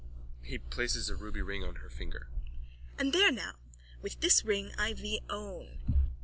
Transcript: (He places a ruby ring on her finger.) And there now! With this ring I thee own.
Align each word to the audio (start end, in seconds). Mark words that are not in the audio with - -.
(He 0.41 0.57
places 0.57 1.11
a 1.11 1.15
ruby 1.15 1.43
ring 1.43 1.63
on 1.63 1.75
her 1.75 1.89
finger.) 1.91 2.27
And 2.97 3.13
there 3.13 3.31
now! 3.31 3.53
With 4.01 4.19
this 4.19 4.43
ring 4.43 4.71
I 4.75 4.93
thee 4.93 5.21
own. 5.29 5.77